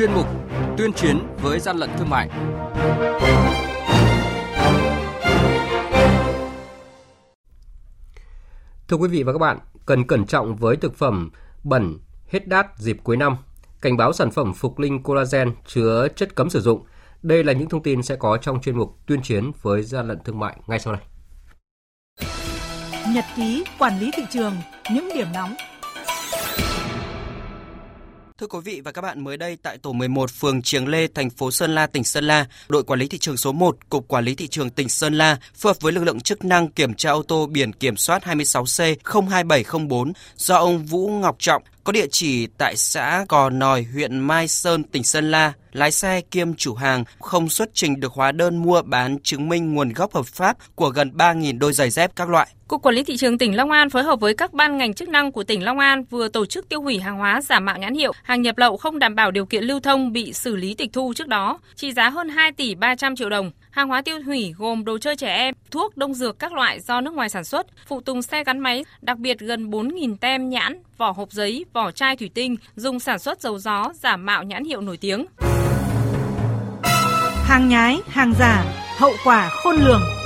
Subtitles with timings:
[0.00, 0.26] chuyên mục
[0.78, 2.28] Tuyên chiến với gian lận thương mại.
[8.88, 11.30] Thưa quý vị và các bạn, cần cẩn trọng với thực phẩm
[11.64, 11.98] bẩn,
[12.28, 13.36] hết đát dịp cuối năm.
[13.82, 16.84] Cảnh báo sản phẩm Phục Linh Collagen chứa chất cấm sử dụng.
[17.22, 20.18] Đây là những thông tin sẽ có trong chuyên mục tuyên chiến với gian lận
[20.24, 21.02] thương mại ngay sau đây.
[23.14, 24.54] Nhật ký quản lý thị trường,
[24.90, 25.54] những điểm nóng
[28.40, 31.30] Thưa quý vị và các bạn, mới đây tại tổ 11 phường Triềng Lê, thành
[31.30, 34.24] phố Sơn La, tỉnh Sơn La, đội quản lý thị trường số 1, Cục Quản
[34.24, 37.10] lý thị trường tỉnh Sơn La phối hợp với lực lượng chức năng kiểm tra
[37.10, 42.76] ô tô biển kiểm soát 26C02704 do ông Vũ Ngọc Trọng có địa chỉ tại
[42.76, 47.48] xã Cò Nòi, huyện Mai Sơn, tỉnh Sơn La, lái xe kiêm chủ hàng không
[47.48, 51.10] xuất trình được hóa đơn mua bán chứng minh nguồn gốc hợp pháp của gần
[51.14, 52.48] 3.000 đôi giày dép các loại.
[52.68, 55.08] Cục Quản lý thị trường tỉnh Long An phối hợp với các ban ngành chức
[55.08, 57.94] năng của tỉnh Long An vừa tổ chức tiêu hủy hàng hóa giả mạo nhãn
[57.94, 60.90] hiệu, hàng nhập lậu không đảm bảo điều kiện lưu thông bị xử lý tịch
[60.92, 63.50] thu trước đó, trị giá hơn 2 tỷ 300 triệu đồng.
[63.70, 67.00] Hàng hóa tiêu hủy gồm đồ chơi trẻ em, thuốc, đông dược các loại do
[67.00, 70.82] nước ngoài sản xuất, phụ tùng xe gắn máy, đặc biệt gần 4.000 tem nhãn,
[70.98, 74.64] vỏ hộp giấy, vỏ chai thủy tinh dùng sản xuất dầu gió giả mạo nhãn
[74.64, 75.26] hiệu nổi tiếng.
[77.44, 78.64] Hàng nhái, hàng giả,
[78.98, 80.19] hậu quả khôn lường.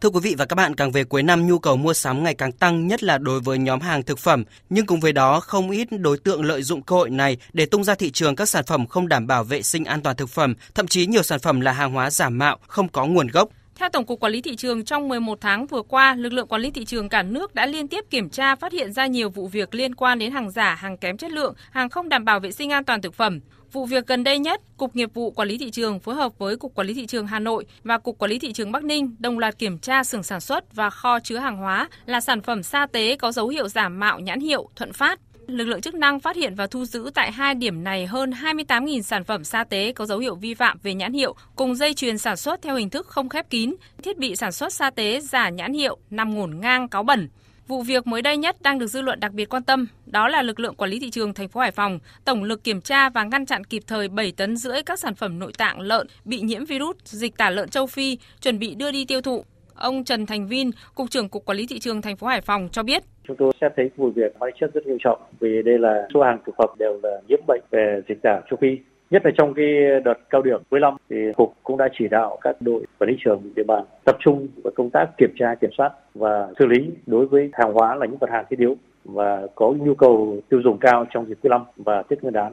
[0.00, 2.34] Thưa quý vị và các bạn, càng về cuối năm nhu cầu mua sắm ngày
[2.34, 4.44] càng tăng, nhất là đối với nhóm hàng thực phẩm.
[4.70, 7.84] Nhưng cùng với đó, không ít đối tượng lợi dụng cơ hội này để tung
[7.84, 10.54] ra thị trường các sản phẩm không đảm bảo vệ sinh an toàn thực phẩm,
[10.74, 13.48] thậm chí nhiều sản phẩm là hàng hóa giả mạo, không có nguồn gốc.
[13.88, 16.62] Theo Tổng cục Quản lý thị trường, trong 11 tháng vừa qua, lực lượng quản
[16.62, 19.48] lý thị trường cả nước đã liên tiếp kiểm tra phát hiện ra nhiều vụ
[19.48, 22.52] việc liên quan đến hàng giả, hàng kém chất lượng, hàng không đảm bảo vệ
[22.52, 23.40] sinh an toàn thực phẩm.
[23.72, 26.56] Vụ việc gần đây nhất, Cục Nghiệp vụ Quản lý thị trường phối hợp với
[26.56, 29.16] Cục Quản lý thị trường Hà Nội và Cục Quản lý thị trường Bắc Ninh
[29.18, 32.62] đồng loạt kiểm tra xưởng sản xuất và kho chứa hàng hóa là sản phẩm
[32.62, 35.20] sa tế có dấu hiệu giả mạo nhãn hiệu Thuận Phát.
[35.48, 39.02] Lực lượng chức năng phát hiện và thu giữ tại hai điểm này hơn 28.000
[39.02, 42.18] sản phẩm sa tế có dấu hiệu vi phạm về nhãn hiệu, cùng dây chuyền
[42.18, 45.48] sản xuất theo hình thức không khép kín, thiết bị sản xuất sa tế giả
[45.48, 47.28] nhãn hiệu nằm ngổn ngang cáo bẩn.
[47.68, 50.42] Vụ việc mới đây nhất đang được dư luận đặc biệt quan tâm, đó là
[50.42, 53.24] lực lượng quản lý thị trường thành phố Hải Phòng tổng lực kiểm tra và
[53.24, 56.64] ngăn chặn kịp thời 7 tấn rưỡi các sản phẩm nội tạng lợn bị nhiễm
[56.64, 59.44] virus dịch tả lợn châu Phi chuẩn bị đưa đi tiêu thụ.
[59.78, 62.68] Ông Trần Thành Vin, cục trưởng cục quản lý thị trường thành phố Hải Phòng
[62.72, 65.78] cho biết chúng tôi xét thấy vụ việc hóa chất rất nghiêm trọng vì đây
[65.78, 68.78] là số hàng thực phẩm đều là nhiễm bệnh về dịch tả châu Phi
[69.10, 69.66] nhất là trong cái
[70.04, 73.16] đợt cao điểm cuối năm thì cục cũng đã chỉ đạo các đội quản lý
[73.24, 76.90] trường địa bàn tập trung vào công tác kiểm tra kiểm soát và xử lý
[77.06, 80.60] đối với hàng hóa là những mặt hàng thiết yếu và có nhu cầu tiêu
[80.64, 82.52] dùng cao trong dịp cuối năm và Tết Nguyên đán.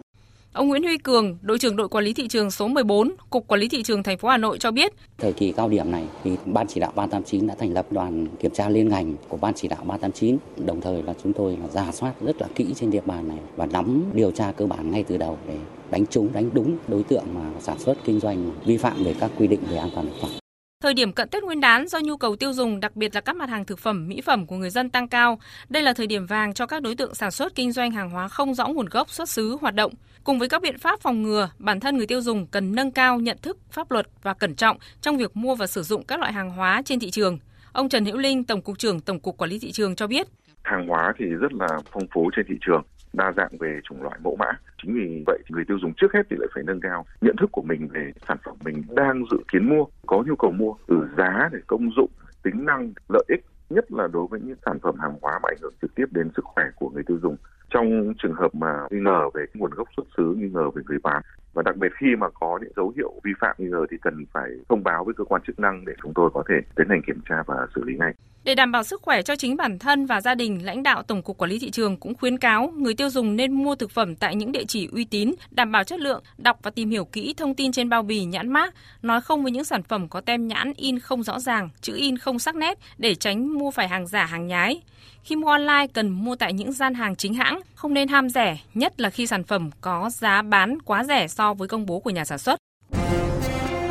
[0.56, 3.60] Ông Nguyễn Huy Cường, đội trưởng đội quản lý thị trường số 14, Cục Quản
[3.60, 6.32] lý thị trường thành phố Hà Nội cho biết, thời kỳ cao điểm này thì
[6.46, 9.68] Ban chỉ đạo 389 đã thành lập đoàn kiểm tra liên ngành của Ban chỉ
[9.68, 13.02] đạo 389, đồng thời là chúng tôi là giả soát rất là kỹ trên địa
[13.06, 15.58] bàn này và nắm điều tra cơ bản ngay từ đầu để
[15.92, 19.32] đánh trúng đánh đúng đối tượng mà sản xuất kinh doanh vi phạm về các
[19.38, 20.45] quy định về an toàn thực phẩm.
[20.86, 23.36] Thời điểm cận Tết Nguyên đán do nhu cầu tiêu dùng, đặc biệt là các
[23.36, 26.26] mặt hàng thực phẩm, mỹ phẩm của người dân tăng cao, đây là thời điểm
[26.26, 29.10] vàng cho các đối tượng sản xuất kinh doanh hàng hóa không rõ nguồn gốc
[29.10, 29.94] xuất xứ hoạt động.
[30.24, 33.20] Cùng với các biện pháp phòng ngừa, bản thân người tiêu dùng cần nâng cao
[33.20, 36.34] nhận thức pháp luật và cẩn trọng trong việc mua và sử dụng các loại
[36.34, 37.40] hàng hóa trên thị trường.
[37.72, 40.28] Ông Trần Hữu Linh, Tổng cục trưởng Tổng cục Quản lý thị trường cho biết,
[40.64, 42.84] hàng hóa thì rất là phong phú trên thị trường
[43.18, 44.52] đa dạng về chủng loại mẫu mã.
[44.84, 47.36] Chính vì vậy thì người tiêu dùng trước hết thì lại phải nâng cao nhận
[47.36, 50.74] thức của mình về sản phẩm mình đang dự kiến mua, có nhu cầu mua
[50.88, 52.10] từ giá để công dụng,
[52.44, 55.58] tính năng, lợi ích nhất là đối với những sản phẩm hàng hóa mà ảnh
[55.62, 57.38] hưởng trực tiếp đến sức khỏe của người tiêu dùng.
[57.70, 60.98] Trong trường hợp mà nghi ngờ về nguồn gốc xuất xứ, nghi ngờ về người
[61.04, 61.22] bán
[61.56, 64.26] và đặc biệt khi mà có những dấu hiệu vi phạm nghi ngờ thì cần
[64.34, 67.02] phải thông báo với cơ quan chức năng để chúng tôi có thể tiến hành
[67.08, 68.14] kiểm tra và xử lý ngay.
[68.44, 71.22] Để đảm bảo sức khỏe cho chính bản thân và gia đình, lãnh đạo Tổng
[71.22, 74.16] cục Quản lý thị trường cũng khuyến cáo người tiêu dùng nên mua thực phẩm
[74.16, 77.34] tại những địa chỉ uy tín, đảm bảo chất lượng, đọc và tìm hiểu kỹ
[77.38, 80.48] thông tin trên bao bì nhãn mác, nói không với những sản phẩm có tem
[80.48, 84.08] nhãn in không rõ ràng, chữ in không sắc nét để tránh mua phải hàng
[84.08, 84.82] giả hàng nhái.
[85.24, 88.58] Khi mua online cần mua tại những gian hàng chính hãng, không nên ham rẻ,
[88.74, 92.10] nhất là khi sản phẩm có giá bán quá rẻ so với công bố của
[92.10, 92.60] nhà sản xuất.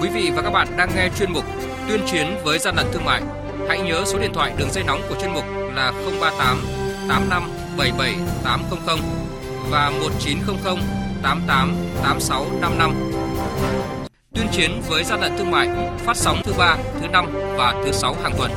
[0.01, 1.45] Quý vị và các bạn đang nghe chuyên mục
[1.89, 3.23] Tuyên chiến với gian lận thương mại
[3.69, 6.59] Hãy nhớ số điện thoại đường dây nóng của chuyên mục là 038
[7.09, 8.15] 85 77
[8.45, 8.99] 800
[9.71, 10.77] và 1900
[11.23, 12.95] 88 86 55.
[14.35, 15.69] Tuyên chiến với gian lận thương mại
[15.99, 17.27] phát sóng thứ ba, thứ năm
[17.57, 18.51] và thứ sáu hàng tuần.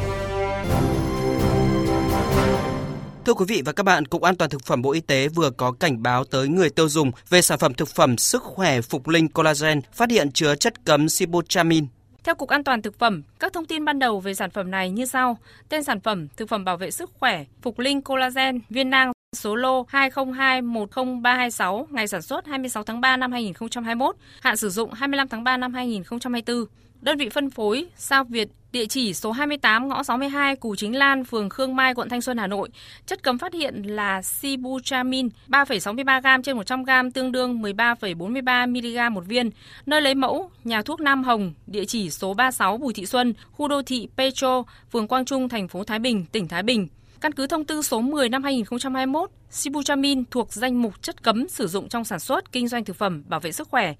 [3.27, 5.49] Thưa quý vị và các bạn, Cục An toàn thực phẩm Bộ Y tế vừa
[5.49, 9.07] có cảnh báo tới người tiêu dùng về sản phẩm thực phẩm sức khỏe Phục
[9.07, 11.87] Linh Collagen phát hiện chứa chất cấm sibutramine
[12.23, 14.89] Theo Cục An toàn Thực phẩm, các thông tin ban đầu về sản phẩm này
[14.89, 15.37] như sau.
[15.69, 19.55] Tên sản phẩm, thực phẩm bảo vệ sức khỏe, Phục Linh Collagen, viên nang số
[19.55, 25.43] lô 202-10326, ngày sản xuất 26 tháng 3 năm 2021, hạn sử dụng 25 tháng
[25.43, 26.65] 3 năm 2024.
[27.01, 31.23] Đơn vị phân phối Sao Việt, địa chỉ số 28 ngõ 62 Cù Chính Lan,
[31.23, 32.69] phường Khương Mai, quận Thanh Xuân, Hà Nội.
[33.05, 39.13] Chất cấm phát hiện là Sibutramine 3,63 g trên 100 g tương đương 13,43 mg
[39.13, 39.49] một viên.
[39.85, 43.67] Nơi lấy mẫu, nhà thuốc Nam Hồng, địa chỉ số 36 Bùi Thị Xuân, khu
[43.67, 46.87] đô thị Petro, phường Quang Trung, thành phố Thái Bình, tỉnh Thái Bình.
[47.21, 51.67] Căn cứ thông tư số 10 năm 2021, Sibutramine thuộc danh mục chất cấm sử
[51.67, 53.93] dụng trong sản xuất, kinh doanh thực phẩm bảo vệ sức khỏe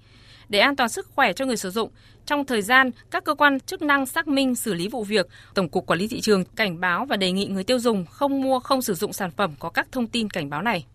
[0.48, 1.90] để an toàn sức khỏe cho người sử dụng.
[2.26, 5.68] Trong thời gian các cơ quan chức năng xác minh xử lý vụ việc, Tổng
[5.68, 8.60] cục Quản lý thị trường cảnh báo và đề nghị người tiêu dùng không mua
[8.60, 10.86] không sử dụng sản phẩm có các thông tin cảnh báo này.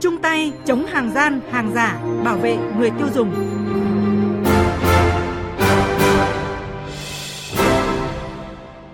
[0.00, 3.34] Chung tay chống hàng gian, hàng giả, bảo vệ người tiêu dùng.